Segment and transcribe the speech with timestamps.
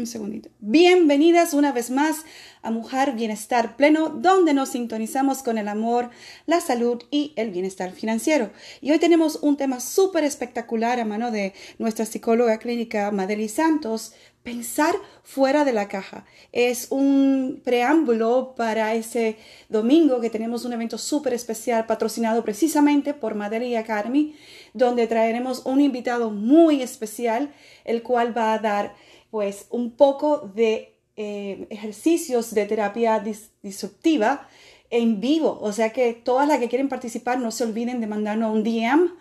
[0.00, 0.48] Un segundito.
[0.60, 2.24] Bienvenidas una vez más
[2.62, 6.08] a Mujer Bienestar Pleno, donde nos sintonizamos con el amor,
[6.46, 8.50] la salud y el bienestar financiero.
[8.80, 14.14] Y hoy tenemos un tema súper espectacular a mano de nuestra psicóloga clínica Madeli Santos.
[14.42, 16.24] Pensar fuera de la caja.
[16.50, 19.36] Es un preámbulo para ese
[19.68, 24.34] domingo que tenemos un evento súper especial patrocinado precisamente por Madeli Academy,
[24.72, 27.52] donde traeremos un invitado muy especial,
[27.84, 28.94] el cual va a dar
[29.30, 33.22] pues un poco de eh, ejercicios de terapia
[33.62, 34.48] disruptiva
[34.90, 35.58] en vivo.
[35.60, 39.12] O sea que todas las que quieren participar no se olviden de mandarnos un DM.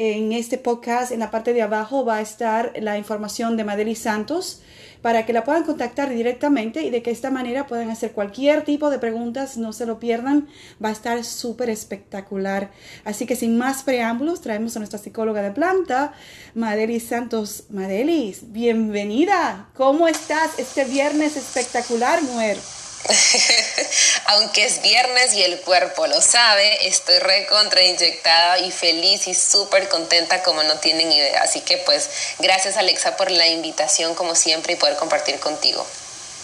[0.00, 3.96] En este podcast, en la parte de abajo, va a estar la información de Madeli
[3.96, 4.62] Santos
[5.02, 8.90] para que la puedan contactar directamente y de que esta manera puedan hacer cualquier tipo
[8.90, 10.48] de preguntas, no se lo pierdan,
[10.82, 12.70] va a estar súper espectacular.
[13.04, 16.12] Así que sin más preámbulos, traemos a nuestra psicóloga de planta,
[16.54, 17.64] Madeli Santos.
[17.70, 19.68] Madelis, bienvenida.
[19.74, 22.56] ¿Cómo estás este viernes espectacular, mujer?
[24.26, 29.88] Aunque es viernes y el cuerpo lo sabe, estoy recontra inyectada y feliz y súper
[29.88, 31.42] contenta como no tienen idea.
[31.42, 35.86] Así que pues gracias Alexa por la invitación como siempre y poder compartir contigo.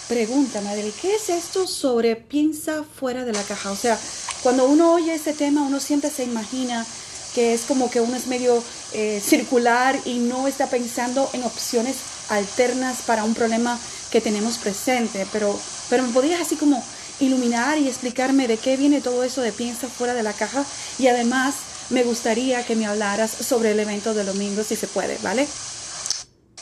[0.07, 3.71] Pregunta, Madre, ¿qué es esto sobre piensa fuera de la caja?
[3.71, 3.97] O sea,
[4.43, 6.85] cuando uno oye ese tema, uno siempre se imagina
[7.33, 11.97] que es como que uno es medio eh, circular y no está pensando en opciones
[12.29, 13.79] alternas para un problema
[14.11, 16.83] que tenemos presente, pero, pero me podrías así como
[17.19, 20.63] iluminar y explicarme de qué viene todo eso de piensa fuera de la caja
[20.99, 21.55] y además
[21.89, 25.47] me gustaría que me hablaras sobre el evento de domingo si se puede, ¿vale?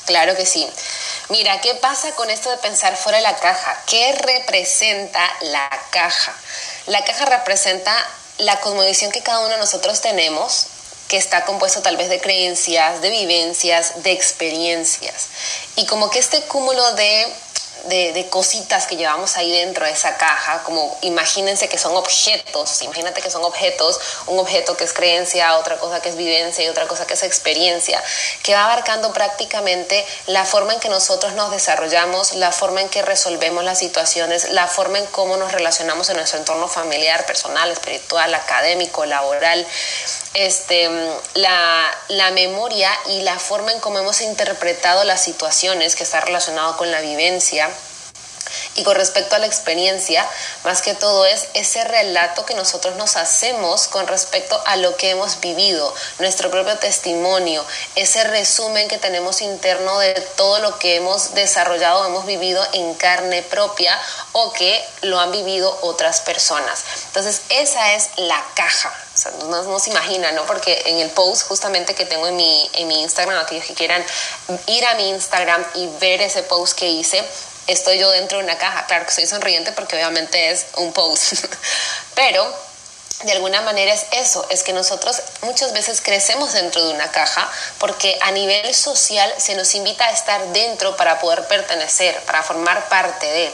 [0.06, 0.68] Claro que sí.
[1.30, 3.82] Mira, ¿qué pasa con esto de pensar fuera de la caja?
[3.88, 6.36] ¿Qué representa la caja?
[6.88, 7.96] La caja representa
[8.40, 10.68] la cosmovisión que cada uno de nosotros tenemos
[11.08, 15.28] que está compuesto tal vez de creencias, de vivencias, de experiencias.
[15.76, 17.28] Y como que este cúmulo de
[17.84, 23.22] de, cositas que llevamos ahí dentro de esa caja, como imagínense que son objetos, imagínate
[23.22, 26.88] que son objetos, un objeto que es creencia, otra cosa que es vivencia y otra
[26.88, 28.02] cosa que es experiencia,
[28.42, 33.02] que va abarcando prácticamente la forma en que nosotros nos desarrollamos, la forma en que
[33.02, 38.34] resolvemos las situaciones, la forma en cómo nos relacionamos en nuestro entorno familiar, personal, espiritual,
[38.34, 39.66] académico, laboral,
[40.34, 40.90] este,
[41.36, 46.76] la, la, memoria y la forma en cómo hemos interpretado las situaciones que está relacionado
[46.78, 47.70] con la vivencia
[48.76, 50.28] y con respecto a la experiencia,
[50.64, 55.12] más que todo es ese relato que nosotros nos hacemos con respecto a lo que
[55.12, 57.66] hemos vivido, nuestro propio testimonio,
[57.96, 63.42] ese resumen que tenemos interno de todo lo que hemos desarrollado, hemos vivido en carne
[63.42, 64.00] propia
[64.32, 66.84] o que lo han vivido otras personas.
[67.08, 68.94] Entonces, esa es la caja.
[69.48, 70.46] No, no, se imagina, ¿no?
[70.46, 74.04] Porque en el post justamente que tengo en mi, en mi Instagram, aquellos que quieran
[74.68, 77.24] ir a mi Instagram y ver ese post que hice,
[77.68, 78.86] estoy yo dentro de una caja.
[78.88, 81.34] Claro que estoy sonriente porque obviamente es un post,
[82.16, 82.54] pero
[83.24, 87.50] de alguna manera es eso, es que nosotros muchas veces crecemos dentro de una caja
[87.78, 92.90] porque a nivel social se nos invita a estar dentro para poder pertenecer, para formar
[92.90, 93.54] parte de.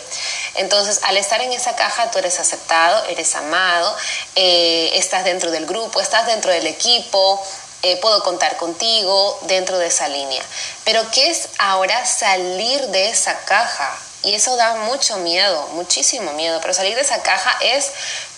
[0.55, 3.95] Entonces, al estar en esa caja, tú eres aceptado, eres amado,
[4.35, 7.45] eh, estás dentro del grupo, estás dentro del equipo,
[7.81, 10.43] eh, puedo contar contigo dentro de esa línea.
[10.83, 13.97] Pero ¿qué es ahora salir de esa caja?
[14.21, 17.91] Y eso da mucho miedo, muchísimo miedo, pero salir de esa caja es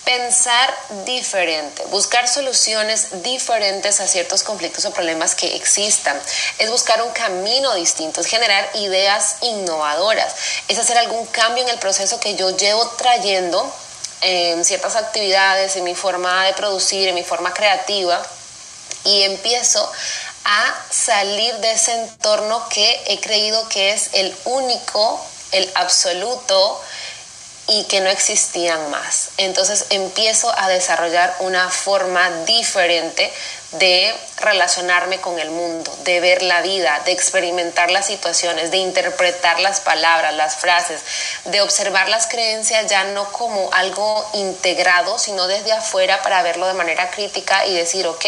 [0.04, 0.72] pensar
[1.04, 6.20] diferente, buscar soluciones diferentes a ciertos conflictos o problemas que existan,
[6.58, 10.34] es buscar un camino distinto, es generar ideas innovadoras,
[10.68, 13.72] es hacer algún cambio en el proceso que yo llevo trayendo
[14.20, 18.24] en ciertas actividades, en mi forma de producir, en mi forma creativa
[19.04, 19.90] y empiezo
[20.44, 26.80] a salir de ese entorno que he creído que es el único, el absoluto
[27.68, 29.30] y que no existían más.
[29.36, 33.32] Entonces empiezo a desarrollar una forma diferente
[33.72, 39.60] de relacionarme con el mundo, de ver la vida, de experimentar las situaciones, de interpretar
[39.60, 41.00] las palabras, las frases,
[41.46, 46.74] de observar las creencias ya no como algo integrado, sino desde afuera para verlo de
[46.74, 48.26] manera crítica y decir, ok,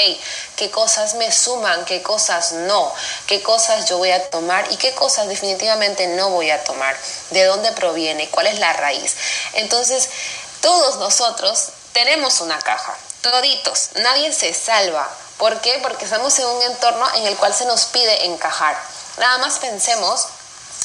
[0.57, 2.93] qué cosas me suman, qué cosas no,
[3.27, 6.97] qué cosas yo voy a tomar y qué cosas definitivamente no voy a tomar,
[7.31, 9.15] de dónde proviene, cuál es la raíz.
[9.55, 10.09] Entonces,
[10.63, 15.24] todos nosotros tenemos una caja, toditos, nadie se salva.
[15.39, 15.79] ¿Por qué?
[15.83, 18.77] Porque estamos en un entorno en el cual se nos pide encajar.
[19.19, 20.29] Nada más pensemos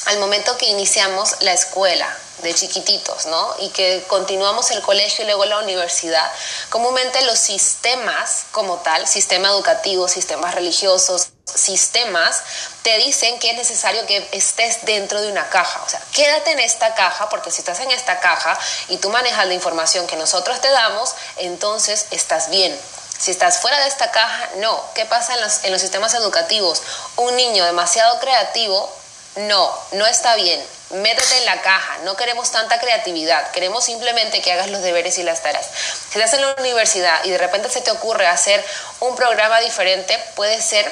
[0.06, 2.08] al momento que iniciamos la escuela
[2.42, 3.54] de chiquititos, ¿no?
[3.58, 6.30] Y que continuamos el colegio y luego la universidad.
[6.70, 12.42] Comúnmente los sistemas como tal, sistema educativo, sistemas religiosos, sistemas,
[12.82, 15.82] te dicen que es necesario que estés dentro de una caja.
[15.84, 18.58] O sea, quédate en esta caja porque si estás en esta caja
[18.88, 22.78] y tú manejas la información que nosotros te damos, entonces estás bien.
[23.20, 24.82] Si estás fuera de esta caja, no.
[24.94, 26.82] ¿Qué pasa en los, en los sistemas educativos?
[27.16, 28.90] Un niño demasiado creativo,
[29.36, 34.52] no, no está bien métete en la caja, no queremos tanta creatividad, queremos simplemente que
[34.52, 35.66] hagas los deberes y las tareas.
[36.10, 38.64] Si estás en la universidad y de repente se te ocurre hacer
[39.00, 40.90] un programa diferente, puede ser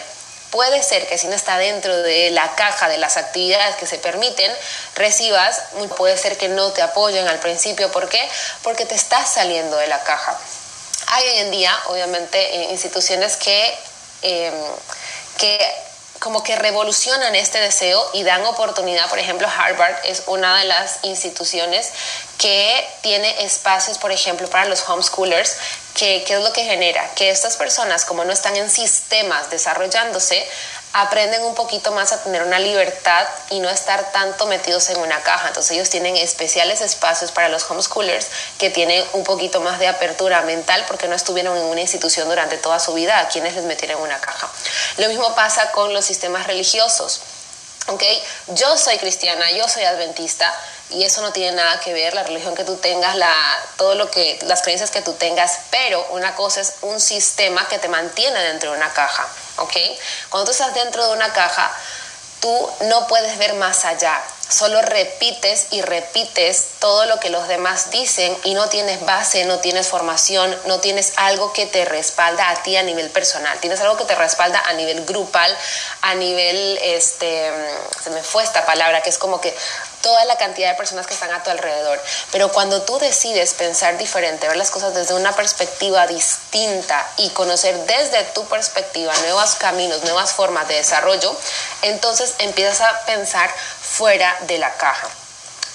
[0.50, 3.98] puede ser que si no está dentro de la caja de las actividades que se
[3.98, 4.50] permiten,
[4.94, 5.60] recibas,
[5.98, 7.92] puede ser que no te apoyen al principio.
[7.92, 8.26] ¿Por qué?
[8.62, 10.38] Porque te estás saliendo de la caja.
[11.10, 13.78] Hay hoy en día, obviamente, instituciones que,
[14.22, 14.52] eh,
[15.38, 15.58] que
[16.18, 19.08] como que revolucionan este deseo y dan oportunidad.
[19.08, 21.92] Por ejemplo, Harvard es una de las instituciones
[22.36, 25.56] que tiene espacios, por ejemplo, para los homeschoolers,
[25.94, 27.08] que, ¿qué es lo que genera?
[27.14, 30.46] Que estas personas, como no están en sistemas desarrollándose,
[30.92, 35.20] aprenden un poquito más a tener una libertad y no estar tanto metidos en una
[35.22, 35.48] caja.
[35.48, 40.42] Entonces ellos tienen especiales espacios para los homeschoolers que tienen un poquito más de apertura
[40.42, 43.98] mental porque no estuvieron en una institución durante toda su vida a quienes les metieron
[43.98, 44.48] en una caja.
[44.96, 47.20] Lo mismo pasa con los sistemas religiosos.
[47.88, 48.22] ¿Okay?
[48.48, 50.52] Yo soy cristiana, yo soy adventista
[50.90, 53.32] y eso no tiene nada que ver la religión que tú tengas, la,
[53.76, 57.78] todo lo que las creencias que tú tengas, pero una cosa es un sistema que
[57.78, 59.26] te mantiene dentro de una caja.
[59.58, 59.76] ¿ok?
[60.30, 61.70] Cuando tú estás dentro de una caja,
[62.40, 64.22] tú no puedes ver más allá.
[64.48, 69.58] Solo repites y repites todo lo que los demás dicen y no tienes base, no
[69.58, 73.58] tienes formación, no tienes algo que te respalda a ti a nivel personal.
[73.60, 75.54] Tienes algo que te respalda a nivel grupal,
[76.00, 77.52] a nivel, este,
[78.02, 79.54] se me fue esta palabra, que es como que
[80.02, 82.00] toda la cantidad de personas que están a tu alrededor.
[82.32, 87.74] Pero cuando tú decides pensar diferente, ver las cosas desde una perspectiva distinta y conocer
[87.86, 91.34] desde tu perspectiva nuevos caminos, nuevas formas de desarrollo,
[91.82, 93.50] entonces empiezas a pensar
[93.80, 95.08] fuera de la caja.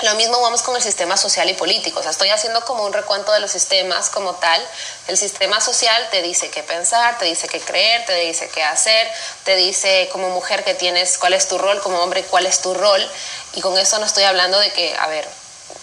[0.03, 2.01] Lo mismo vamos con el sistema social y político.
[2.01, 4.61] O sea, estoy haciendo como un recuento de los sistemas como tal.
[5.07, 9.09] El sistema social te dice qué pensar, te dice qué creer, te dice qué hacer,
[9.45, 12.73] te dice como mujer que tienes cuál es tu rol, como hombre cuál es tu
[12.73, 13.09] rol.
[13.53, 15.25] Y con eso no estoy hablando de que, a ver,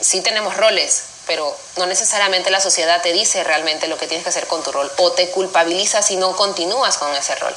[0.00, 4.31] sí tenemos roles, pero no necesariamente la sociedad te dice realmente lo que tienes que
[4.31, 7.55] hacer con tu rol o te culpabiliza si no continúas con ese rol.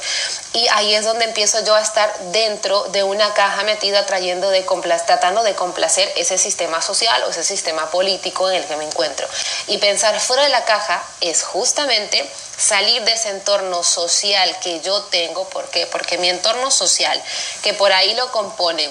[0.52, 4.64] Y ahí es donde empiezo yo a estar dentro de una caja metida trayendo de
[5.06, 9.26] tratando de complacer ese sistema social o ese sistema político en el que me encuentro.
[9.66, 15.02] Y pensar fuera de la caja es justamente salir de ese entorno social que yo
[15.04, 15.48] tengo.
[15.48, 15.86] ¿Por qué?
[15.86, 17.20] Porque mi entorno social,
[17.62, 18.90] que por ahí lo componen,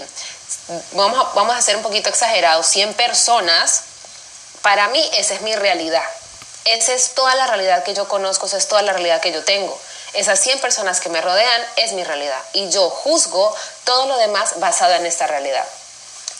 [0.91, 3.83] vamos a, vamos a ser un poquito exagerados, 100 personas,
[4.63, 6.03] para mí esa es mi realidad.
[6.65, 9.43] Esa es toda la realidad que yo conozco, esa es toda la realidad que yo
[9.43, 9.77] tengo.
[10.13, 13.53] Esas 100 personas que me rodean es mi realidad y yo juzgo
[13.83, 15.65] todo lo demás basado en esta realidad.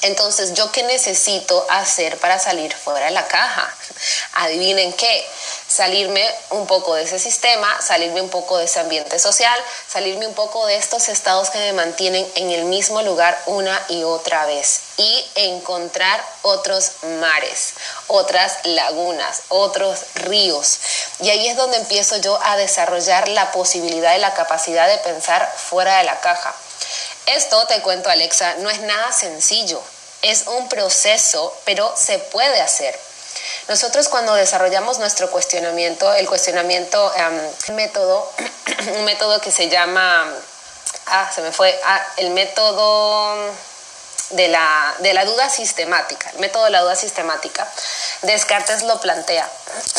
[0.03, 3.74] Entonces, ¿yo qué necesito hacer para salir fuera de la caja?
[4.33, 5.25] Adivinen qué,
[5.65, 9.57] salirme un poco de ese sistema, salirme un poco de ese ambiente social,
[9.88, 14.03] salirme un poco de estos estados que me mantienen en el mismo lugar una y
[14.03, 16.91] otra vez y encontrar otros
[17.22, 17.74] mares,
[18.07, 20.79] otras lagunas, otros ríos.
[21.22, 25.50] Y ahí es donde empiezo yo a desarrollar la posibilidad y la capacidad de pensar
[25.55, 26.53] fuera de la caja.
[27.25, 29.81] Esto, te cuento Alexa, no es nada sencillo,
[30.24, 32.98] es un proceso, pero se puede hacer.
[33.68, 37.12] Nosotros cuando desarrollamos nuestro cuestionamiento, el cuestionamiento,
[37.74, 38.30] método,
[38.98, 40.25] un método que se llama,
[41.08, 43.53] ah, se me fue, ah, el método
[44.34, 47.68] de la, de la duda sistemática, el método de la duda sistemática,
[48.24, 49.50] Descartes lo plantea.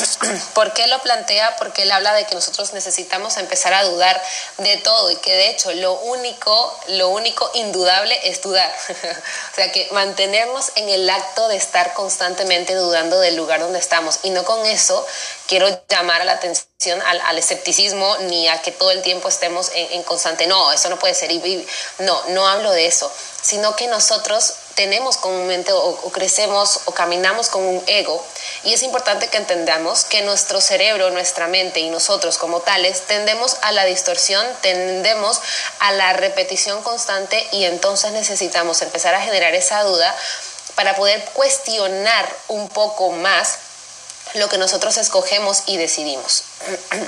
[0.54, 1.56] ¿Por qué lo plantea?
[1.56, 4.20] Porque él habla de que nosotros necesitamos empezar a dudar
[4.58, 8.74] de todo y que de hecho lo único, lo único indudable es dudar.
[9.52, 14.20] o sea que mantenernos en el acto de estar constantemente dudando del lugar donde estamos
[14.22, 15.06] y no con eso
[15.46, 20.02] quiero llamar a la atención al, escepticismo ni a que todo el tiempo estemos en,
[20.02, 21.66] constante, no, eso no puede ser, y,
[21.98, 23.10] no, no hablo de eso,
[23.42, 28.24] sino que nosotros tenemos comúnmente o, o, crecemos o caminamos con un ego
[28.64, 33.56] y es importante que entendamos que nuestro cerebro, nuestra mente y nosotros como tales tendemos
[33.62, 35.40] a la distorsión, tendemos
[35.78, 40.14] a la repetición constante y entonces necesitamos empezar a generar esa duda
[40.74, 43.58] para poder cuestionar un poco más
[44.34, 46.44] lo que nosotros escogemos y decidimos.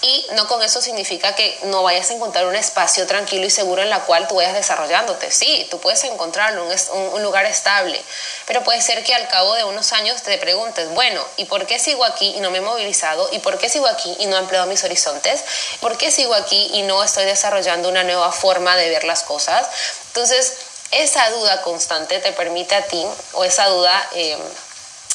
[0.00, 3.82] Y no con eso significa que no vayas a encontrar un espacio tranquilo y seguro
[3.82, 5.32] en la cual tú vayas desarrollándote.
[5.32, 8.00] Sí, tú puedes encontrarlo, un, un, lugar estable,
[8.46, 11.80] pero puede ser que al cabo de unos años te preguntes, bueno, ¿y por qué
[11.80, 13.28] sigo aquí y no me he movilizado?
[13.32, 15.42] ¿Y por qué sigo aquí y no he ampliado mis horizontes?
[15.80, 19.66] ¿Por qué sigo aquí y no estoy desarrollando una nueva forma de ver las cosas?
[20.08, 20.52] Entonces,
[20.92, 24.08] esa duda constante te permite a ti, o esa duda...
[24.14, 24.38] Eh,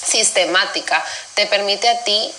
[0.05, 2.33] sistemática te permite a ti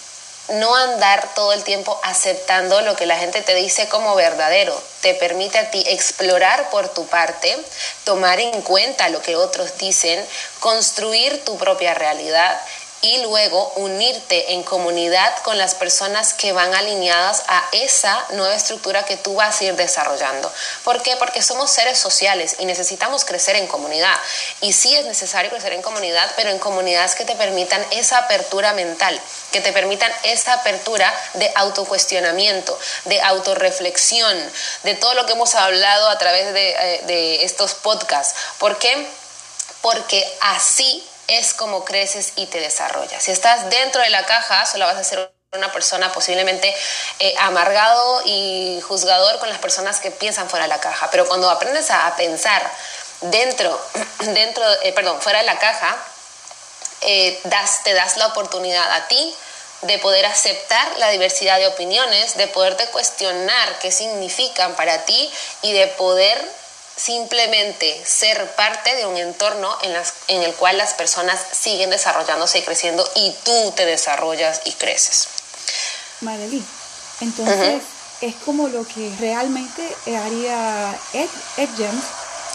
[0.49, 4.81] no andar todo el tiempo aceptando lo que la gente te dice como verdadero.
[5.01, 7.57] Te permite a ti explorar por tu parte,
[8.05, 10.23] tomar en cuenta lo que otros dicen,
[10.61, 12.61] construir tu propia realidad
[13.05, 19.05] y luego unirte en comunidad con las personas que van alineadas a esa nueva estructura
[19.05, 20.51] que tú vas a ir desarrollando.
[20.85, 21.15] ¿Por qué?
[21.17, 24.19] Porque somos seres sociales y necesitamos crecer en comunidad.
[24.63, 28.73] Y sí es necesario crecer en comunidad, pero en comunidades que te permitan esa apertura
[28.73, 29.21] mental,
[29.53, 34.35] que te permitan esa apertura de autocuestionamiento, de autorreflexión,
[34.83, 38.35] de todo lo que hemos hablado a través de, eh, de estos podcasts.
[38.57, 39.07] ¿Por qué?
[39.83, 43.23] Porque así es como creces y te desarrollas.
[43.23, 46.75] Si estás dentro de la caja, solo vas a ser una persona posiblemente
[47.21, 51.11] eh, amargado y juzgador con las personas que piensan fuera de la caja.
[51.11, 52.69] Pero cuando aprendes a, pensar
[53.21, 53.81] dentro,
[54.21, 55.97] dentro eh, perdón, fuera de la caja,
[57.03, 59.37] eh, das, te das la oportunidad a ti
[59.83, 65.31] de poder aceptar la diversidad de opiniones, de poderte cuestionar qué significan para ti
[65.63, 66.43] y de poder
[66.97, 72.59] simplemente ser parte de un entorno en, las, en el cual las personas siguen desarrollándose
[72.59, 75.29] y creciendo y tú te desarrollas y creces.
[76.21, 76.65] Madeleine,
[77.21, 77.83] entonces
[78.21, 82.05] es como lo que realmente haría Ed, Ed James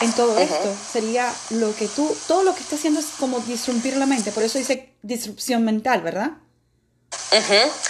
[0.02, 0.76] en todo esto.
[0.92, 4.44] Sería lo que tú, todo lo que está haciendo es como disrumpir la mente, por
[4.44, 6.32] eso dice disrupción mental, ¿verdad?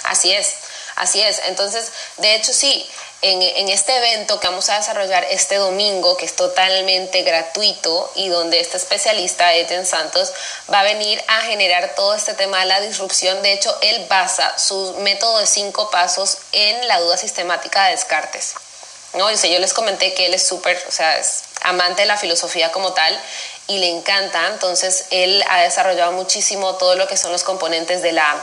[0.04, 0.56] Así es,
[0.96, 1.40] así es.
[1.48, 2.86] Entonces, de hecho sí,
[3.22, 8.60] en, este evento que vamos a desarrollar este domingo, que es totalmente gratuito y donde
[8.60, 10.32] este especialista, Etienne Santos,
[10.72, 13.42] va a venir a generar todo este tema de la disrupción.
[13.42, 18.54] De hecho, él basa su método de cinco pasos en la duda sistemática de Descartes.
[19.16, 19.30] ¿no?
[19.30, 22.72] Yo, yo les comenté que él es súper, o sea, es amante de la filosofía
[22.72, 23.20] como tal
[23.68, 24.48] y le encanta.
[24.48, 28.42] Entonces, él ha desarrollado muchísimo todo lo que son los componentes de la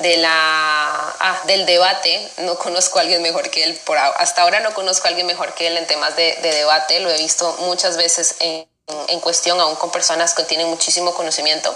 [0.00, 2.30] de la, ah, del debate.
[2.38, 5.54] No conozco a alguien mejor que él, por, hasta ahora no conozco a alguien mejor
[5.54, 8.66] que él en temas de, debate, lo he visto muchas veces en,
[9.08, 11.74] en, cuestión, aún con personas que tienen muchísimo conocimiento.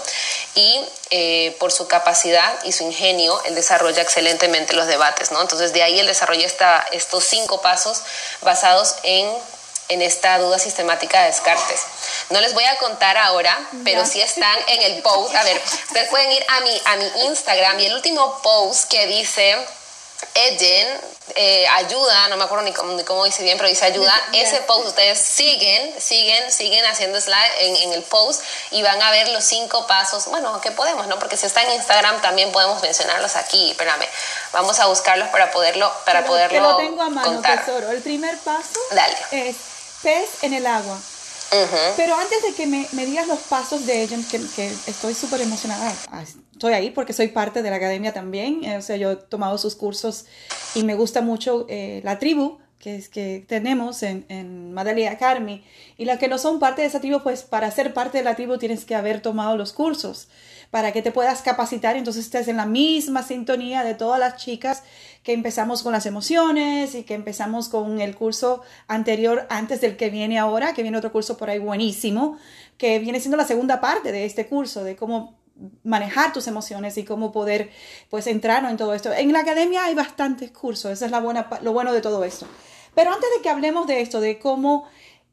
[0.55, 0.79] Y
[1.11, 5.41] eh, por su capacidad y su ingenio, él desarrolla excelentemente los debates, ¿no?
[5.41, 8.01] Entonces de ahí él desarrolla esta, estos cinco pasos
[8.41, 9.29] basados en
[9.89, 11.81] en esta duda sistemática de Descartes.
[12.29, 15.35] No les voy a contar ahora, pero sí están en el post.
[15.35, 19.07] A ver, ustedes pueden ir a mi, a mi Instagram y el último post que
[19.07, 19.55] dice
[20.33, 24.13] Eden eh, ayuda, no me acuerdo ni cómo, dice bien, pero dice ayuda.
[24.31, 29.11] Ese post ustedes siguen, siguen, siguen haciendo slide en, en, el post y van a
[29.11, 30.27] ver los cinco pasos.
[30.27, 31.17] Bueno, que podemos, ¿no?
[31.19, 33.71] Porque si está en Instagram también podemos mencionarlos aquí.
[33.71, 34.07] Espérame,
[34.51, 37.91] vamos a buscarlos para poderlo, para poderlo lo tengo a mano, tesoro.
[37.91, 39.17] El primer paso Dale.
[39.31, 39.55] es
[40.05, 40.99] pez en el agua.
[41.97, 45.41] Pero antes de que me, me, digas los pasos de ellos, que, que estoy súper
[45.41, 49.11] emocionada, ah, estoy ahí porque soy parte de la academia también, eh, o sea, yo
[49.11, 50.25] he tomado sus cursos
[50.75, 55.63] y me gusta mucho eh, la tribu que, es, que tenemos en, en Madalia Carmi,
[55.97, 58.35] y las que no son parte de esa tribu, pues para ser parte de la
[58.35, 60.27] tribu tienes que haber tomado los cursos
[60.71, 64.83] para que te puedas capacitar, entonces estés en la misma sintonía de todas las chicas
[65.25, 70.11] que empezamos con las emociones y que empezamos con el curso anterior antes del que
[70.11, 72.37] viene ahora, que viene otro curso por ahí buenísimo,
[72.77, 75.39] que viene siendo la segunda parte de este curso, de cómo
[75.83, 77.71] manejar tus emociones y cómo poder
[78.11, 79.11] pues entrar en todo esto.
[79.11, 82.45] En la academia hay bastantes cursos, eso es la buena, lo bueno de todo esto.
[82.93, 84.87] Pero antes de que hablemos de esto, de cómo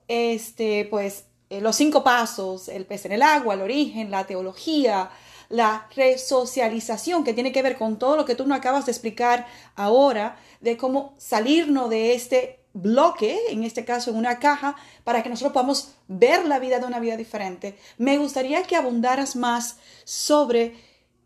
[0.08, 5.11] este pues eh, los cinco pasos, el pez en el agua, el origen, la teología,
[5.52, 9.47] la resocialización, que tiene que ver con todo lo que tú nos acabas de explicar
[9.76, 15.28] ahora, de cómo salirnos de este bloque, en este caso en una caja, para que
[15.28, 17.76] nosotros podamos ver la vida de una vida diferente.
[17.99, 20.75] Me gustaría que abundaras más sobre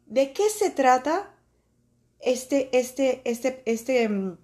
[0.07, 1.31] de qué se trata
[2.19, 4.39] este, este, este, este, mm,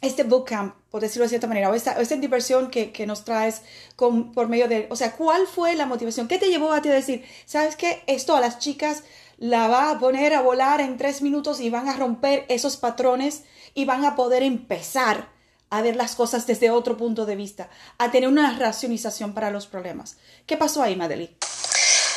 [0.00, 3.62] este bootcamp, por decirlo de cierta manera, o esta, esta diversión que, que nos traes
[3.96, 6.28] con, por medio de, o sea, ¿cuál fue la motivación?
[6.28, 9.02] ¿Qué te llevó a ti a decir, sabes qué, esto a las chicas
[9.38, 13.42] la va a poner a volar en tres minutos y van a romper esos patrones
[13.74, 15.28] y van a poder empezar
[15.70, 19.66] a ver las cosas desde otro punto de vista, a tener una racionalización para los
[19.66, 20.16] problemas.
[20.46, 21.36] ¿Qué pasó ahí, Madeleine?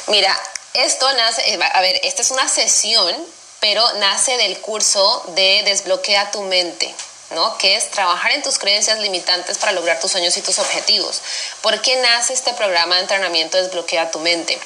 [0.07, 0.35] Mira,
[0.73, 3.13] esto nace, eh, a ver, esta es una sesión,
[3.59, 6.93] pero nace del curso de Desbloquea tu mente.
[7.31, 7.57] ¿No?
[7.57, 11.21] que es trabajar en tus creencias limitantes para lograr tus sueños y tus objetivos.
[11.61, 14.59] ¿Por qué nace este programa de entrenamiento Desbloquea tu mente?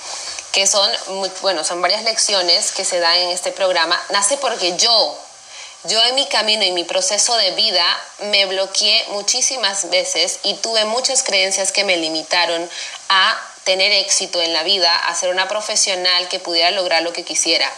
[0.51, 0.89] Que son,
[1.41, 4.01] bueno, son varias lecciones que se dan en este programa.
[4.09, 5.17] Nace porque yo,
[5.85, 7.85] yo en mi camino y mi proceso de vida
[8.19, 12.69] me bloqueé muchísimas veces y tuve muchas creencias que me limitaron
[13.09, 17.23] a tener éxito en la vida, a ser una profesional que pudiera lograr lo que
[17.25, 17.69] quisiera.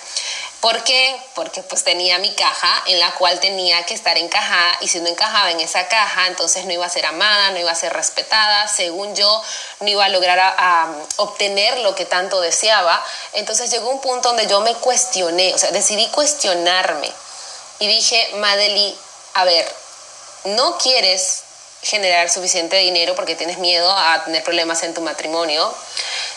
[0.62, 1.22] ¿Por qué?
[1.36, 5.08] Porque pues tenía mi caja en la cual tenía que estar encajada y si no
[5.08, 8.68] encajaba en esa caja, entonces no iba a ser amada, no iba a ser respetada,
[8.68, 9.44] según yo,
[9.82, 10.88] no iba a lograr a,
[11.18, 13.04] obtener lo que tanto deseaba.
[13.34, 17.12] Entonces llegó un punto donde yo me cuestioné, o sea, decidí cuestionarme
[17.80, 18.98] y dije, Madeli,
[19.36, 19.72] a ver,
[20.46, 21.44] no quieres
[21.88, 25.74] generar suficiente dinero porque tienes miedo a tener problemas en tu matrimonio.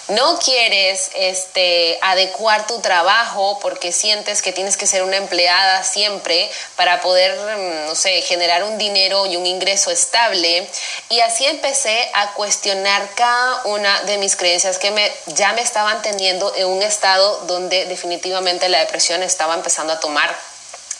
[0.08, 6.50] No quieres este, adecuar tu trabajo porque sientes que tienes que ser una empleada siempre
[6.76, 10.68] para poder, mm, no sé, generar un dinero y un ingreso estable.
[11.08, 16.00] Y así empecé a cuestionar cada una de mis creencias que me, ya me estaban
[16.02, 20.34] teniendo en un estado donde definitivamente la depresión estaba empezando a tomar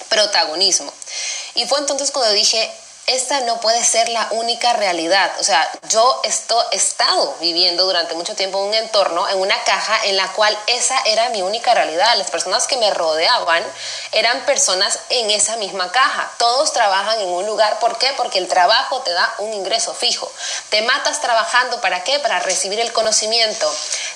[0.09, 0.93] protagonismo.
[1.55, 2.71] Y fue entonces cuando dije,
[3.11, 5.33] esta no puede ser la única realidad.
[5.41, 9.61] O sea, yo esto, he estado viviendo durante mucho tiempo en un entorno, en una
[9.65, 12.17] caja en la cual esa era mi única realidad.
[12.17, 13.65] Las personas que me rodeaban
[14.13, 16.31] eran personas en esa misma caja.
[16.39, 17.81] Todos trabajan en un lugar.
[17.81, 18.13] ¿Por qué?
[18.17, 20.31] Porque el trabajo te da un ingreso fijo.
[20.69, 21.81] Te matas trabajando.
[21.81, 22.21] ¿Para qué?
[22.21, 23.69] Para recibir el conocimiento.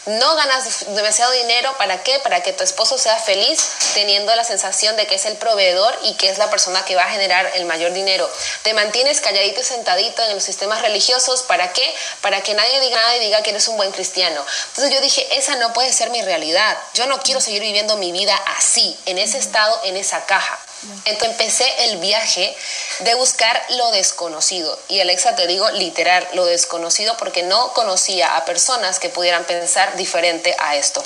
[0.06, 1.74] No ganas demasiado dinero.
[1.78, 2.20] ¿Para qué?
[2.20, 3.60] Para que tu esposo sea feliz
[3.94, 7.02] teniendo la sensación de que es el proveedor y que es la persona que va
[7.02, 8.30] a generar el mayor dinero.
[8.62, 11.42] Te mantienes calladito y sentadito en los sistemas religiosos.
[11.42, 11.94] ¿Para qué?
[12.20, 14.44] Para que nadie diga nada y diga que eres un buen cristiano.
[14.68, 16.76] Entonces yo dije, esa no puede ser mi realidad.
[16.92, 20.58] Yo no quiero seguir viviendo mi vida así, en ese estado, en esa caja.
[21.04, 22.56] Entonces empecé el viaje
[23.00, 24.78] de buscar lo desconocido.
[24.88, 29.96] Y Alexa, te digo literal, lo desconocido porque no conocía a personas que pudieran pensar
[29.96, 31.02] diferente a esto.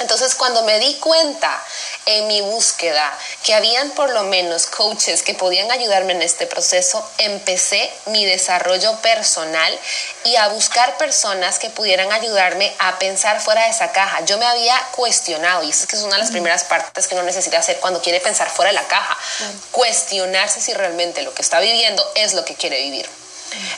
[0.00, 1.62] Entonces cuando me di cuenta
[2.06, 7.06] en mi búsqueda que habían por lo menos coaches que podían ayudarme en este proceso,
[7.18, 9.78] empecé mi desarrollo personal
[10.24, 14.20] y a buscar personas que pudieran ayudarme a pensar fuera de esa caja.
[14.24, 17.14] Yo me había cuestionado, y eso es que es una de las primeras partes que
[17.14, 19.07] uno necesita hacer cuando quiere pensar fuera de la caja,
[19.70, 23.08] cuestionarse si realmente lo que está viviendo es lo que quiere vivir.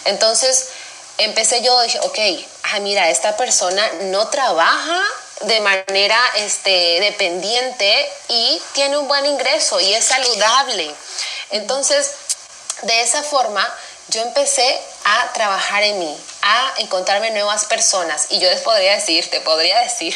[0.05, 0.69] Entonces,
[1.19, 2.19] empecé yo, dije, ok,
[2.64, 5.03] ah, mira, esta persona no trabaja
[5.43, 10.95] de manera este, dependiente y tiene un buen ingreso y es saludable.
[11.51, 12.11] Entonces,
[12.83, 13.66] de esa forma,
[14.09, 18.27] yo empecé a trabajar en mí, a encontrarme nuevas personas.
[18.31, 20.14] Y yo les podría decir, te podría decir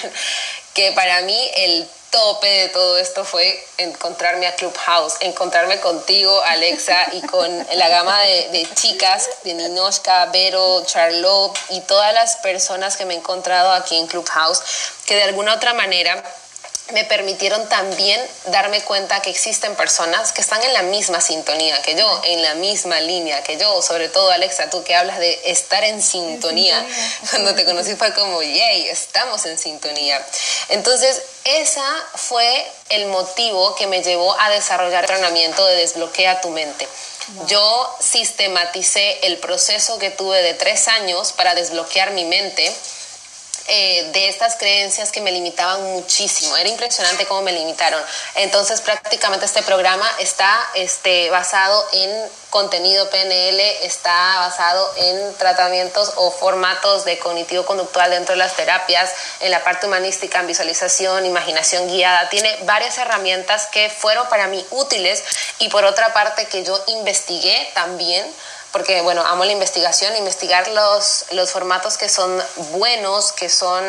[0.74, 7.08] que para mí el tope de todo esto fue encontrarme a Clubhouse, encontrarme contigo, Alexa,
[7.12, 13.04] y con la gama de, chicas, de Ninoshka, Vero, Charlotte y todas las personas que
[13.04, 14.62] me he encontrado aquí en Clubhouse,
[15.06, 16.22] que de alguna otra manera
[16.92, 21.96] me permitieron también darme cuenta que existen personas que están en la misma sintonía que
[21.96, 25.82] yo, en la misma línea que yo, sobre todo Alexa, tú que hablas de estar
[25.82, 26.86] en sintonía.
[27.30, 30.24] Cuando te conocí fue como, yay, estamos en sintonía.
[30.68, 36.50] Entonces, esa fue el motivo que me llevó a desarrollar el entrenamiento de desbloquea tu
[36.50, 36.86] mente.
[37.46, 42.70] Yo sistematicé el proceso que tuve de tres años para desbloquear mi mente
[43.66, 46.54] eh, de estas creencias que me limitaban muchísimo.
[46.56, 48.02] Era impresionante cómo me limitaron.
[48.34, 52.10] Entonces prácticamente este programa está este, basado en
[52.50, 59.50] contenido PNL, está basado en tratamientos o formatos de cognitivo-conductual dentro de las terapias, en
[59.50, 62.28] la parte humanística, en visualización, imaginación guiada.
[62.28, 65.24] Tiene varias herramientas que fueron para mí útiles
[65.58, 68.24] y por otra parte que yo investigué también
[68.74, 73.84] porque bueno, amo la investigación, investigar los, los formatos que son buenos, que son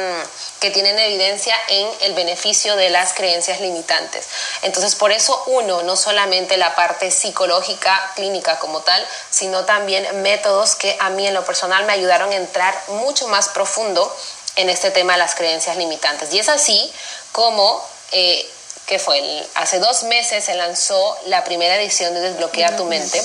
[0.60, 4.28] que tienen evidencia en el beneficio de las creencias limitantes.
[4.62, 10.76] Entonces, por eso uno, no solamente la parte psicológica, clínica como tal, sino también métodos
[10.76, 14.16] que a mí en lo personal me ayudaron a entrar mucho más profundo
[14.56, 16.32] en este tema de las creencias limitantes.
[16.32, 16.94] Y es así
[17.32, 18.48] como eh,
[18.86, 23.20] que fue hace dos meses se lanzó la primera edición de Desbloquea tu mente.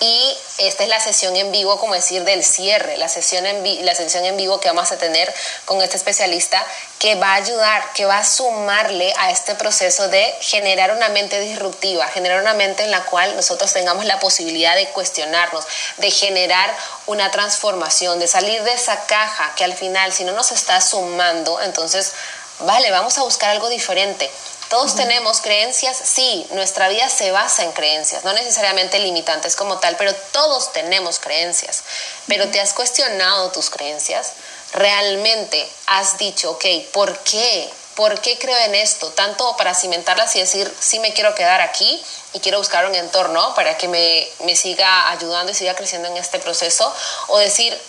[0.00, 3.94] Y esta es la sesión en vivo, como decir, del cierre, la sesión, en la
[3.94, 5.32] sesión en vivo que vamos a tener
[5.64, 6.64] con este especialista
[6.98, 11.38] que va a ayudar, que va a sumarle a este proceso de generar una mente
[11.40, 15.64] disruptiva, generar una mente en la cual nosotros tengamos la posibilidad de cuestionarnos,
[15.98, 16.74] de generar
[17.06, 21.60] una transformación, de salir de esa caja que al final, si no nos está sumando,
[21.60, 22.12] entonces,
[22.60, 24.30] vale, vamos a buscar algo diferente
[24.68, 29.96] todos tenemos creencias, sí, nuestra vida se basa en creencias, no necesariamente limitantes como tal,
[29.96, 31.82] pero todos tenemos creencias.
[32.26, 34.32] Pero te has cuestionado tus creencias,
[34.72, 37.70] realmente has dicho, ok, ¿por qué?
[37.94, 39.10] ¿Por qué creo en esto?
[39.10, 43.54] Tanto para cimentarlas y decir, sí me quiero quedar aquí y quiero buscar un entorno
[43.54, 46.92] para que me, me siga ayudando y siga creciendo en este proceso,
[47.28, 47.80] o decir,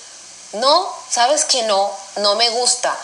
[0.54, 2.96] no, sabes que no, no me gusta.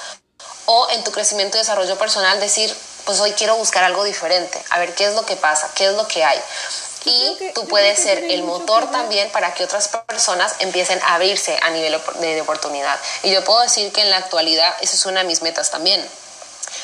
[0.66, 4.80] O en tu crecimiento y desarrollo personal decir, pues hoy quiero buscar algo diferente, a
[4.80, 6.40] ver qué es lo que pasa, qué es lo que hay.
[7.04, 11.72] Y tú puedes ser el motor también para que otras personas empiecen a abrirse a
[11.72, 13.00] nivel de oportunidad.
[13.24, 16.06] Y yo puedo decir que en la actualidad esa es una de mis metas también.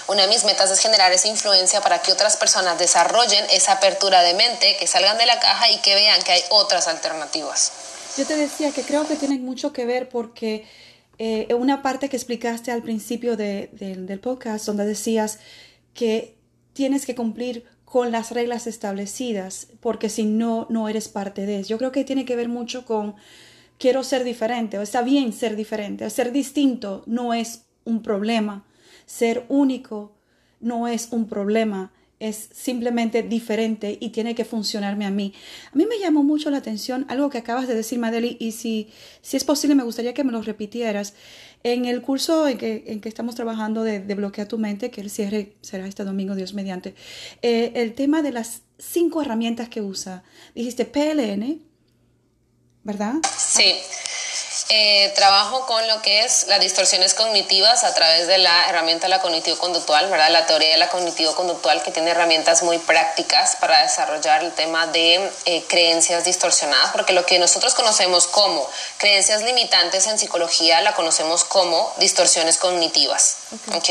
[0.08, 4.24] Una de mis metas es generar esa influencia para que otras personas desarrollen esa apertura
[4.24, 7.72] de mente, que salgan de la caja y que vean que hay otras alternativas.
[8.18, 10.66] Yo te decía que creo que tiene mucho que ver porque
[11.20, 15.40] eh, una parte que explicaste al principio del podcast, donde decías
[15.98, 16.38] que
[16.74, 21.70] tienes que cumplir con las reglas establecidas, porque si no, no eres parte de eso.
[21.70, 23.16] Yo creo que tiene que ver mucho con
[23.80, 28.64] quiero ser diferente, o está bien ser diferente, o ser distinto no es un problema,
[29.06, 30.14] ser único
[30.60, 35.34] no es un problema, es simplemente diferente y tiene que funcionarme a mí.
[35.72, 38.90] A mí me llamó mucho la atención algo que acabas de decir, Madeli, y si,
[39.22, 41.14] si es posible me gustaría que me lo repitieras.
[41.64, 45.02] En el curso en que, en que estamos trabajando de, de, Bloquea tu mente, que
[45.02, 46.96] el cierre será este domingo, Dios mediante,
[47.42, 50.24] eh, el tema de las cinco herramientas que usa.
[50.56, 51.62] Dijiste PLN,
[52.84, 53.16] ¿verdad?
[53.38, 53.74] Sí.
[54.70, 59.10] Eh, trabajo con lo que es las distorsiones cognitivas a través de la herramienta de
[59.10, 60.30] la cognitivo-conductual, ¿verdad?
[60.30, 65.32] La teoría de la cognitivo-conductual que tiene herramientas muy prácticas para desarrollar el tema de
[65.46, 71.46] eh, creencias distorsionadas, porque lo que nosotros conocemos como creencias limitantes en psicología la conocemos
[71.46, 73.38] como distorsiones cognitivas,
[73.74, 73.90] ¿ok?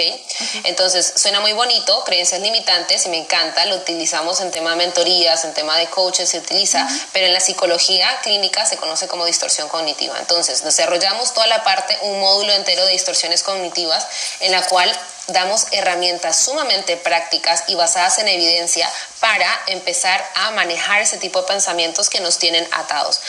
[0.65, 5.43] Entonces, suena muy bonito, creencias limitantes, y me encanta, lo utilizamos en tema de mentorías,
[5.47, 9.69] en tema de coaches se utiliza, pero en la psicología clínica se conoce como distorsión
[9.69, 10.19] cognitiva.
[10.19, 14.07] Entonces, desarrollamos toda la parte, un módulo entero de distorsiones cognitivas
[14.41, 14.93] en la cual
[15.29, 21.49] damos herramientas sumamente prácticas y basadas en evidencia para empezar a manejar ese tipo de
[21.49, 23.21] pensamientos que nos tienen atados.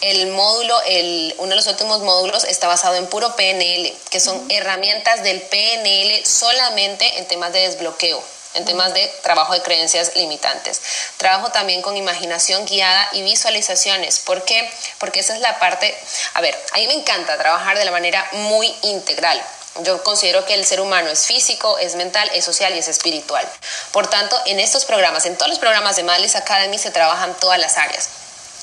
[0.00, 4.44] El módulo, el, uno de los últimos módulos está basado en puro PNL, que son
[4.50, 8.22] herramientas del PNL solamente en temas de desbloqueo
[8.54, 10.80] en temas de trabajo de creencias limitantes.
[11.16, 14.18] Trabajo también con imaginación guiada y visualizaciones.
[14.20, 14.70] ¿Por qué?
[14.98, 15.96] Porque esa es la parte,
[16.34, 19.42] a ver, a mí me encanta trabajar de la manera muy integral.
[19.82, 23.44] Yo considero que el ser humano es físico, es mental, es social y es espiritual.
[23.90, 27.58] Por tanto, en estos programas, en todos los programas de Madlis Academy se trabajan todas
[27.58, 28.08] las áreas.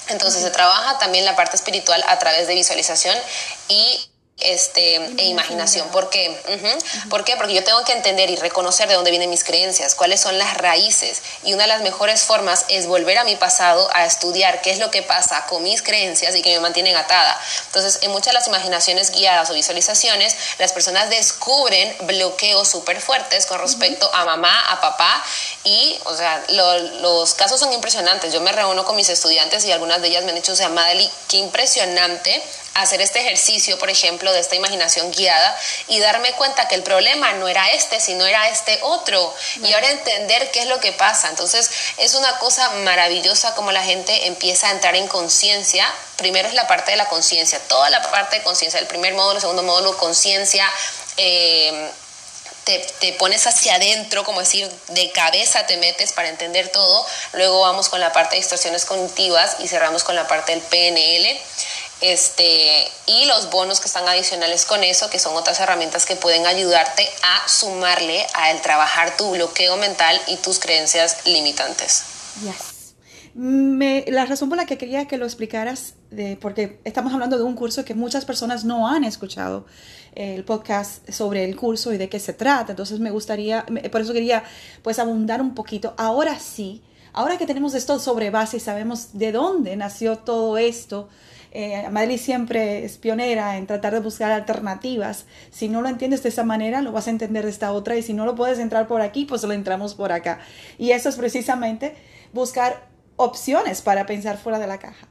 [0.07, 3.17] Entonces se trabaja también la parte espiritual a través de visualización
[3.67, 4.10] y
[4.41, 5.87] este, e imaginación.
[5.89, 6.37] ¿Por qué?
[7.09, 7.35] ¿Por qué?
[7.37, 10.57] Porque yo tengo que entender y reconocer de dónde vienen mis creencias, cuáles son las
[10.57, 11.21] raíces.
[11.43, 14.79] Y una de las mejores formas es volver a mi pasado a estudiar qué es
[14.79, 17.39] lo que pasa con mis creencias y que me mantienen atada.
[17.67, 23.45] Entonces, en muchas de las imaginaciones guiadas o visualizaciones, las personas descubren bloqueos súper fuertes
[23.45, 25.23] con respecto a mamá, a papá.
[25.63, 28.33] Y, o sea, los casos son impresionantes.
[28.33, 30.69] Yo me reúno con mis estudiantes y algunas de ellas me han dicho, o sea,
[30.69, 32.41] Madeli, qué impresionante
[32.73, 35.57] hacer este ejercicio, por ejemplo, de esta imaginación guiada
[35.87, 39.33] y darme cuenta que el problema no era este, sino era este otro.
[39.63, 41.29] Y ahora entender qué es lo que pasa.
[41.29, 45.85] Entonces, es una cosa maravillosa como la gente empieza a entrar en conciencia.
[46.15, 49.35] Primero es la parte de la conciencia, toda la parte de conciencia, el primer módulo,
[49.35, 50.69] el segundo módulo, conciencia.
[51.17, 51.91] Eh,
[52.63, 57.05] te, te, pones hacia adentro, como decir, de cabeza te metes para entender todo.
[57.33, 61.41] Luego vamos con la parte de distorsiones cognitivas y cerramos con la parte del PNL.
[62.01, 66.47] Este, y los bonos que están adicionales con eso, que son otras herramientas que pueden
[66.47, 72.03] ayudarte a sumarle al trabajar tu bloqueo mental y tus creencias limitantes.
[73.33, 77.43] Me, la razón por la que quería que lo explicaras, de, porque estamos hablando de
[77.43, 79.65] un curso que muchas personas no han escuchado
[80.13, 84.11] el podcast sobre el curso y de qué se trata, entonces me gustaría, por eso
[84.11, 84.43] quería
[84.81, 85.93] pues abundar un poquito.
[85.97, 86.81] Ahora sí,
[87.13, 91.07] ahora que tenemos esto sobre base y sabemos de dónde nació todo esto,
[91.51, 95.25] eh, Madrid siempre es pionera en tratar de buscar alternativas.
[95.51, 98.03] Si no lo entiendes de esa manera, lo vas a entender de esta otra y
[98.03, 100.39] si no lo puedes entrar por aquí, pues lo entramos por acá.
[100.77, 101.95] Y eso es precisamente
[102.33, 102.87] buscar
[103.17, 105.07] opciones para pensar fuera de la caja.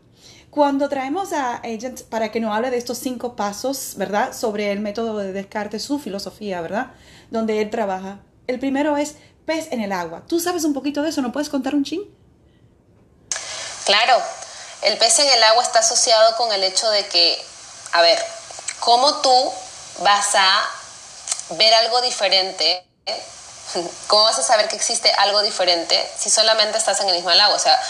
[0.50, 4.33] Cuando traemos a Agent para que nos hable de estos cinco pasos, ¿verdad?
[4.33, 6.92] Sobre el método de Descartes, su filosofía, ¿verdad?
[7.31, 8.20] Donde él trabaja.
[8.48, 10.24] El primero es pez en el agua.
[10.26, 11.22] ¿Tú sabes un poquito de eso?
[11.22, 12.03] ¿No puedes contar un ching?
[13.87, 14.14] Claro,
[14.82, 17.44] el pez en el agua está asociado con el hecho de que,
[17.92, 18.24] a ver,
[18.80, 19.52] ¿cómo tú
[19.98, 20.68] vas a
[21.50, 22.84] ver algo diferente?
[24.06, 27.54] ¿Cómo vas a saber que existe algo diferente si solamente estás en el mismo agua?
[27.54, 27.80] O sea,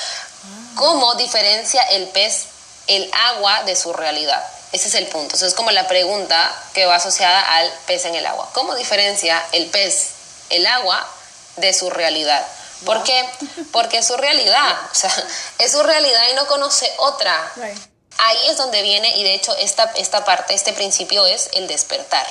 [0.74, 2.46] ¿cómo diferencia el pez
[2.86, 4.44] el agua de su realidad?
[4.72, 5.36] Ese es el punto.
[5.36, 8.48] Eso es como la pregunta que va asociada al pez en el agua.
[8.52, 10.10] ¿Cómo diferencia el pez
[10.50, 11.06] el agua
[11.56, 12.44] de su realidad?
[12.84, 13.24] ¿Por qué?
[13.72, 15.12] Porque es su realidad, o sea,
[15.58, 17.52] es su realidad y no conoce otra.
[18.18, 22.26] Ahí es donde viene, y de hecho esta, esta parte, este principio es el despertar.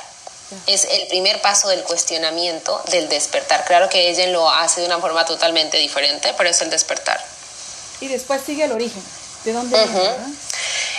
[0.66, 3.64] Es el primer paso del cuestionamiento del despertar.
[3.64, 7.24] Claro que ella lo hace de una forma totalmente diferente, pero es el despertar.
[8.00, 9.02] Y después sigue el origen.
[9.44, 10.34] ¿De dónde viene?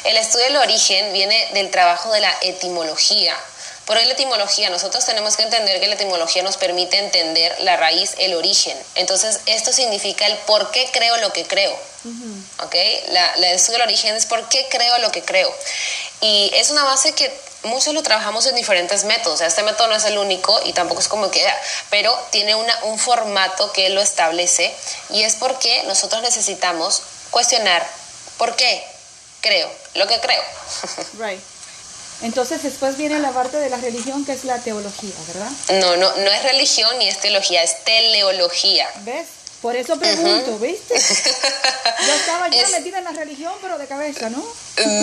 [0.05, 3.35] El estudio del origen viene del trabajo de la etimología.
[3.91, 7.75] Por ahí la etimología, nosotros tenemos que entender que la etimología nos permite entender la
[7.75, 8.81] raíz, el origen.
[8.95, 11.77] Entonces, esto significa el por qué creo lo que creo.
[12.63, 12.73] ¿Ok?
[13.09, 15.53] La, la estudio del origen es por qué creo lo que creo.
[16.21, 19.33] Y es una base que muchos lo trabajamos en diferentes métodos.
[19.33, 21.45] O sea, este método no es el único y tampoco es como que,
[21.89, 24.73] pero tiene una, un formato que lo establece
[25.09, 27.85] y es porque nosotros necesitamos cuestionar
[28.37, 28.85] por qué
[29.41, 30.43] creo lo que creo.
[31.19, 31.41] Right.
[32.21, 35.51] Entonces después viene la parte de la religión que es la teología, ¿verdad?
[35.81, 38.87] No, no, no es religión ni es teología, es teleología.
[39.01, 39.27] ¿Ves?
[39.61, 40.95] Por eso pregunto, ¿viste?
[40.99, 44.43] Yo estaba ya metida en la religión, pero de cabeza, ¿no?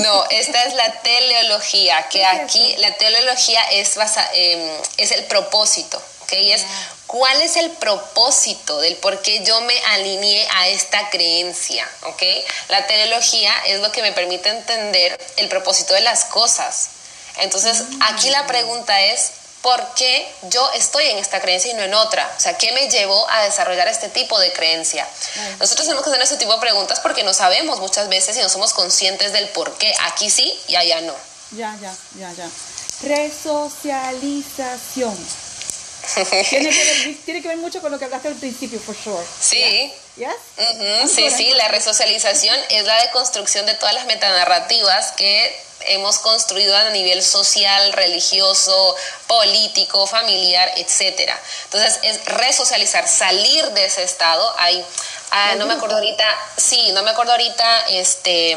[0.03, 6.03] No, esta es la teleología, que aquí la teleología es, basa, em, es el propósito,
[6.23, 6.33] ¿ok?
[6.33, 6.65] Es
[7.07, 12.23] cuál es el propósito del por qué yo me alineé a esta creencia, ¿ok?
[12.69, 16.91] La teleología es lo que me permite entender el propósito de las cosas.
[17.41, 21.95] Entonces, aquí la pregunta es, ¿por qué yo estoy en esta creencia y no en
[21.95, 22.33] otra?
[22.37, 25.05] O sea, ¿qué me llevó a desarrollar este tipo de creencia?
[25.59, 28.49] Nosotros tenemos que hacer este tipo de preguntas porque no sabemos muchas veces y no
[28.49, 29.93] somos conscientes del por qué.
[30.01, 31.15] Aquí sí y allá no.
[31.53, 32.49] Ya, ya, ya, ya.
[33.03, 35.17] Resocialización.
[36.51, 39.25] tiene, que ver, tiene que ver mucho con lo que hablaste al principio, for sure.
[39.41, 39.93] Sí.
[41.07, 46.91] Sí, sí, la resocialización es la deconstrucción de todas las metanarrativas que hemos construido a
[46.91, 48.97] nivel social, religioso,
[49.27, 51.39] político, familiar, etcétera.
[51.65, 54.55] Entonces, es resocializar, salir de ese estado.
[54.59, 54.85] Hay,
[55.31, 56.25] ah, no me acuerdo ahorita,
[56.57, 58.57] sí, no me acuerdo ahorita, este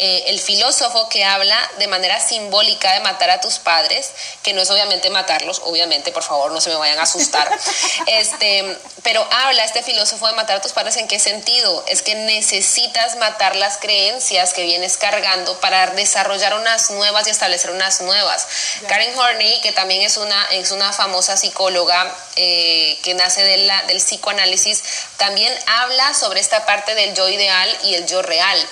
[0.00, 4.12] eh, el filósofo que habla de manera simbólica de matar a tus padres,
[4.44, 7.50] que no es obviamente matarlos, obviamente, por favor, no se me vayan a asustar,
[8.06, 11.84] este, pero habla este filósofo de matar a tus padres en qué sentido?
[11.88, 17.70] Es que necesitas matar las creencias que vienes cargando para desarrollar unas nuevas y establecer
[17.70, 18.46] unas nuevas.
[18.88, 23.82] Karen Horney, que también es una, es una famosa psicóloga eh, que nace de la,
[23.84, 24.82] del psicoanálisis,
[25.16, 28.68] también habla sobre esta parte del yo ideal y el yo real.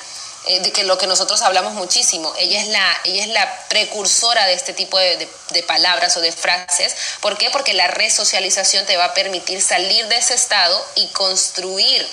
[0.49, 2.33] Eh, de que lo que nosotros hablamos muchísimo.
[2.39, 5.29] Ella es la, ella es la precursora de este tipo de,
[5.67, 6.95] palabras o de frases.
[7.21, 7.51] ¿Por qué?
[7.51, 12.07] Porque la resocialización te va a permitir salir de ese estado y construir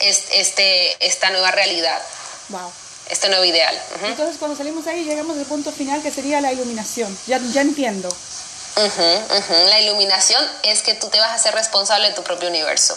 [0.00, 2.02] este, esta nueva realidad.
[2.48, 2.72] Wow.
[3.08, 3.78] Este nuevo ideal.
[4.04, 7.16] Entonces, cuando salimos ahí, llegamos al punto final que sería la iluminación.
[7.26, 8.08] Ya, ya entiendo.
[9.68, 12.96] La iluminación es que tú te vas a ser responsable de tu propio universo.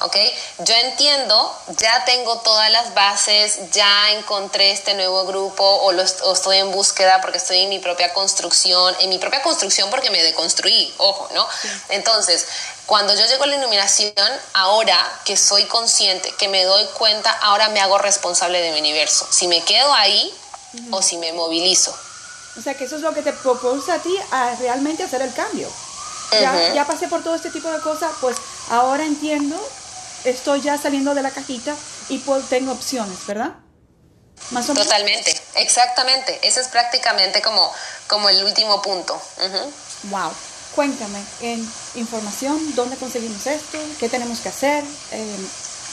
[0.00, 0.16] ¿Ok?
[0.58, 6.58] Yo entiendo, ya tengo todas las bases, ya encontré este nuevo grupo o, lo estoy
[6.58, 10.92] en búsqueda porque estoy en mi propia construcción, en mi propia construcción porque me deconstruí,
[10.98, 11.46] ojo, ¿no?
[11.88, 12.46] Entonces,
[12.86, 14.14] cuando yo llego a la iluminación,
[14.52, 19.26] ahora que soy consciente, que me doy cuenta, ahora me hago responsable de mi universo.
[19.30, 20.32] Si me quedo ahí
[20.90, 21.96] o si me movilizo.
[22.58, 25.32] O sea, que eso es lo que te propulsa a ti a realmente hacer el
[25.32, 25.68] cambio.
[26.32, 28.36] Ya, ya pasé por todo este tipo de cosas, pues
[28.68, 29.56] ahora entiendo
[30.30, 31.74] estoy ya saliendo de la cajita
[32.08, 33.54] y pues tengo opciones, ¿verdad?
[34.50, 34.86] Más o menos.
[34.86, 36.38] Totalmente, exactamente.
[36.42, 37.72] Ese es prácticamente como,
[38.06, 39.20] como el último punto.
[40.04, 40.32] Wow.
[40.74, 43.78] Cuéntame, en información, ¿dónde conseguimos esto?
[43.98, 44.84] ¿Qué tenemos que hacer?
[45.10, 45.48] Em,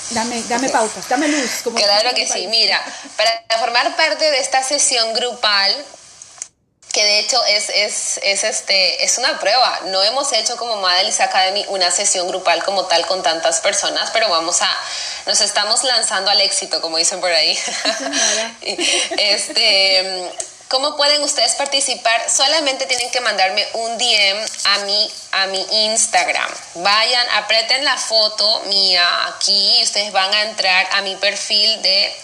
[0.10, 1.64] dame, dame pautas, dame luz.
[1.74, 2.48] claro que sí.
[2.48, 2.84] Mira,
[3.16, 5.74] para formar parte de esta sesión grupal
[6.94, 9.82] que de hecho es, es, es, este, es una prueba.
[9.88, 14.30] No hemos hecho como Madelis Academy una sesión grupal como tal con tantas personas, pero
[14.30, 14.70] vamos a,
[15.26, 17.60] nos estamos lanzando al éxito, como dicen por ahí.
[19.18, 20.32] este,
[20.68, 22.30] ¿Cómo pueden ustedes participar?
[22.30, 26.50] Solamente tienen que mandarme un DM a mi, a mi Instagram.
[26.76, 32.16] Vayan, aprieten la foto mía aquí y ustedes van a entrar a mi perfil de...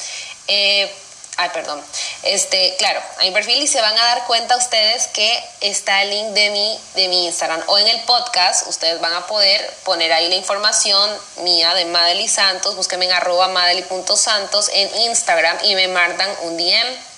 [0.47, 0.95] Eh,
[1.39, 1.81] ay, perdón,
[2.23, 6.09] este, claro, a mi perfil y se van a dar cuenta ustedes que está el
[6.09, 7.63] link de mi, de mi Instagram.
[7.67, 12.27] O en el podcast, ustedes van a poder poner ahí la información mía de Madeli
[12.27, 17.08] Santos, búsquenme en arroba madeli.santos en Instagram y me mandan un DM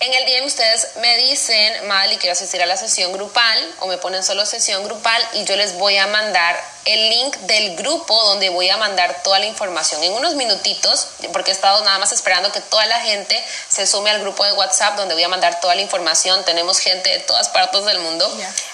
[0.00, 3.98] en el DM ustedes me dicen, Madely, quiero asistir a la sesión grupal o me
[3.98, 8.50] ponen solo sesión grupal y yo les voy a mandar el link del grupo donde
[8.50, 12.52] voy a mandar toda la información en unos minutitos, porque he estado nada más esperando
[12.52, 15.74] que toda la gente se sume al grupo de WhatsApp donde voy a mandar toda
[15.74, 16.44] la información.
[16.44, 18.30] Tenemos gente de todas partes del mundo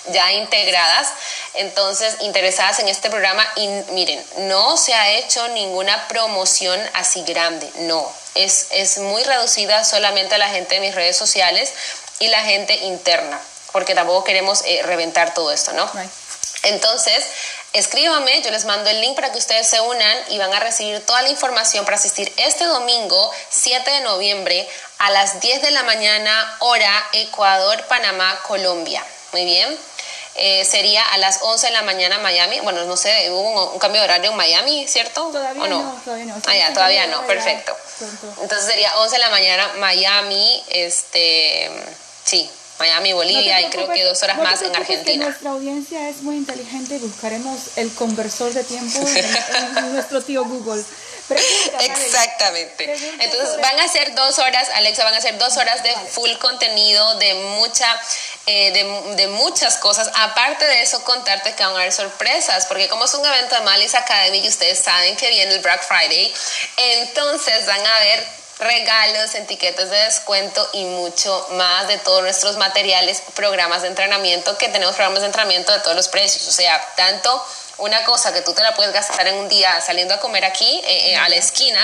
[0.08, 1.08] ya integradas,
[1.54, 3.46] entonces interesadas en este programa.
[3.56, 9.84] Y miren, no se ha hecho ninguna promoción así grande, no es, es muy reducida
[9.84, 11.72] solamente a la gente de mis redes sociales
[12.18, 13.40] y la gente interna,
[13.72, 15.90] porque tampoco queremos eh, reventar todo esto, ¿no?
[16.62, 17.24] Entonces,
[17.72, 21.04] escríbame, yo les mando el link para que ustedes se unan y van a recibir
[21.06, 25.82] toda la información para asistir este domingo 7 de noviembre a las 10 de la
[25.84, 29.02] mañana hora Ecuador, Panamá, Colombia.
[29.32, 29.78] Muy bien.
[30.36, 32.60] Eh, sería a las 11 de la mañana Miami.
[32.60, 35.30] Bueno, no sé, hubo un, cambio de horario en Miami, ¿cierto?
[35.32, 36.00] Todavía no?
[36.04, 36.40] todavía no.
[36.46, 37.76] Ah, ya, todavía no, perfecto.
[38.42, 41.70] Entonces sería 11 de la mañana Miami, este,
[42.24, 45.26] sí, Miami, Bolivia y creo que dos horas más en Argentina.
[45.26, 48.98] nuestra audiencia es muy inteligente y buscaremos el conversor de tiempo
[49.76, 50.82] en nuestro tío Google.
[51.80, 52.92] Exactamente.
[53.20, 57.14] Entonces van a ser dos horas, Alexa, van a ser dos horas de full contenido,
[57.16, 58.00] de mucha,
[58.46, 58.72] eh,
[59.16, 60.10] de, muchas cosas.
[60.14, 63.60] Aparte de eso, contarte que van a haber sorpresas, porque como es un evento de
[63.62, 66.32] Malis Academy y ustedes saben que viene el Black Friday,
[66.76, 73.22] entonces van a haber regalos, etiquetas de descuento y mucho más de todos nuestros materiales,
[73.34, 77.42] programas de entrenamiento, que tenemos programas de entrenamiento de todos los precios, o sea, tanto
[77.80, 80.80] una cosa que tú te la puedes gastar en un día saliendo a comer aquí
[80.84, 81.80] eh, eh, a la esquina,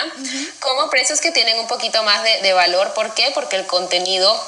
[0.60, 2.94] como precios que tienen un poquito más de, de valor.
[2.94, 3.30] ¿Por qué?
[3.34, 4.40] Porque el contenido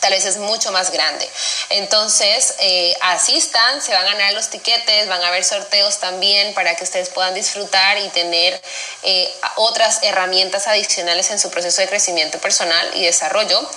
[0.00, 1.28] tal vez es mucho más grande.
[1.70, 6.74] Entonces, eh, asistan, se van a ganar los tiquetes, van a haber sorteos también para
[6.76, 8.60] que ustedes puedan disfrutar y tener
[9.02, 13.68] eh, otras herramientas adicionales en su proceso de crecimiento personal y desarrollo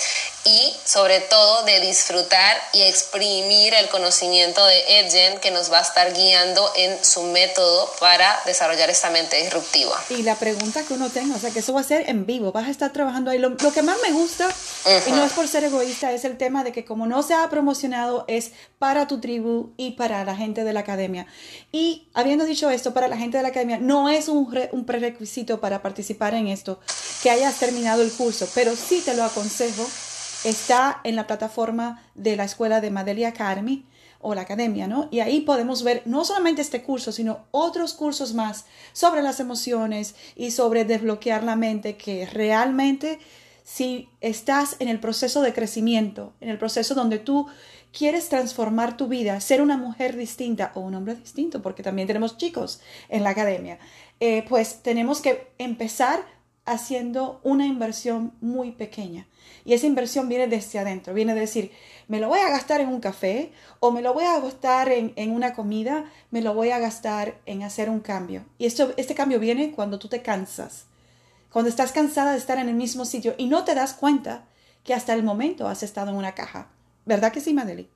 [0.43, 5.81] y sobre todo de disfrutar y exprimir el conocimiento de Edgen que nos va a
[5.81, 10.01] estar guiando en su método para desarrollar esta mente disruptiva.
[10.09, 12.51] Y la pregunta que uno tenga, o sea, que eso va a ser en vivo,
[12.51, 13.37] vas a estar trabajando ahí.
[13.37, 14.49] Lo, que más me gusta,
[15.07, 17.47] y no es por ser egoísta, es el tema de que como no se ha
[17.49, 21.27] promocionado, es para tu tribu y para la gente de la academia.
[21.71, 25.61] Y habiendo dicho esto, para la gente de la academia, no es un, un prerequisito
[25.61, 26.79] para participar en esto
[27.21, 29.85] que hayas terminado el curso, pero sí te lo aconsejo
[30.43, 33.85] está en la plataforma de la escuela de Madelia Academy
[34.19, 35.07] o la academia, ¿no?
[35.11, 40.15] Y ahí podemos ver no solamente este curso, sino otros cursos más sobre las emociones
[40.35, 43.19] y sobre desbloquear la mente que realmente
[43.63, 47.47] si estás en el proceso de crecimiento, en el proceso donde tú
[47.91, 52.37] quieres transformar tu vida, ser una mujer distinta o un hombre distinto, porque también tenemos
[52.37, 53.79] chicos en la academia,
[54.19, 56.23] eh, pues tenemos que empezar
[56.65, 59.27] haciendo una inversión muy pequeña.
[59.65, 61.71] Y esa inversión viene desde adentro, viene de decir,
[62.07, 65.31] me lo voy a gastar en un café o me lo voy a gastar en,
[65.31, 68.45] una comida, me lo voy a gastar en hacer un cambio.
[68.57, 70.85] Y esto, este cambio viene cuando tú te cansas,
[71.51, 74.45] cuando estás cansada de estar en el mismo sitio y no te das cuenta
[74.83, 76.69] que hasta el momento has estado en una caja.
[77.05, 77.89] ¿Verdad que sí, Madeli?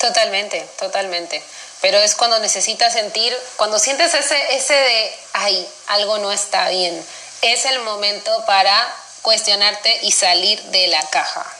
[0.00, 1.42] Totalmente, totalmente.
[1.82, 6.98] Pero es cuando necesitas sentir, cuando sientes ese, ese de, ay, algo no está bien,
[7.42, 11.59] es el momento para cuestionarte y salir de la caja.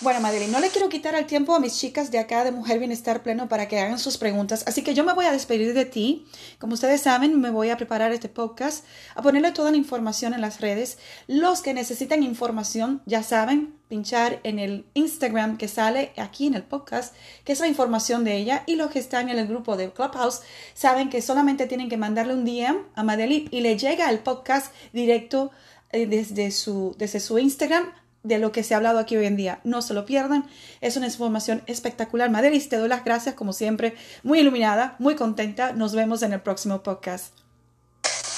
[0.00, 2.78] Bueno, Madeline, no le quiero quitar el tiempo a mis chicas de acá de Mujer
[2.78, 5.86] Bienestar Pleno para que hagan sus preguntas, así que yo me voy a despedir de
[5.86, 6.24] ti.
[6.60, 8.84] Como ustedes saben, me voy a preparar este podcast,
[9.16, 10.98] a ponerle toda la información en las redes.
[11.26, 16.62] Los que necesitan información, ya saben, pinchar en el Instagram que sale aquí en el
[16.62, 19.90] podcast, que es la información de ella, y los que están en el grupo de
[19.90, 20.42] Clubhouse
[20.74, 24.72] saben que solamente tienen que mandarle un DM a Madeline y le llega el podcast
[24.92, 25.50] directo
[25.90, 27.92] eh, desde su, desde su Instagram
[28.28, 29.60] de lo que se ha hablado aquí hoy en día.
[29.64, 30.48] No se lo pierdan,
[30.80, 32.30] es una información espectacular.
[32.30, 35.72] Madelis, te doy las gracias como siempre, muy iluminada, muy contenta.
[35.72, 37.34] Nos vemos en el próximo podcast.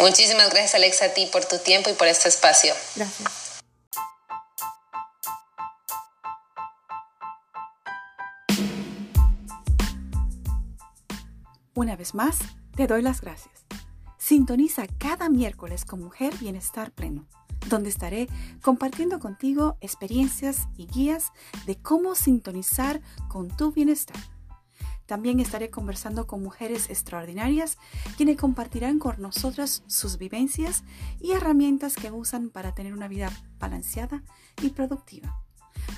[0.01, 2.73] Muchísimas gracias Alexa a ti por tu tiempo y por este espacio.
[2.97, 3.51] Gracias.
[11.75, 12.39] Una vez más,
[12.77, 13.65] te doy las gracias.
[14.19, 17.27] Sintoniza cada miércoles con Mujer Bienestar Pleno
[17.69, 18.29] donde estaré
[18.63, 21.33] compartiendo contigo experiencias y guías
[21.67, 24.17] de cómo sintonizar con tu bienestar.
[25.11, 27.79] También estaré conversando con mujeres extraordinarias
[28.17, 30.85] quienes compartirán con nosotras sus vivencias
[31.19, 34.23] y herramientas que usan para tener una vida balanceada
[34.63, 35.43] y productiva.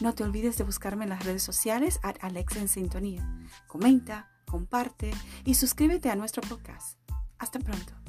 [0.00, 3.28] No te olvides de buscarme en las redes sociales a Alex en Sintonía.
[3.66, 5.12] Comenta, comparte
[5.44, 6.98] y suscríbete a nuestro podcast.
[7.38, 8.01] Hasta pronto.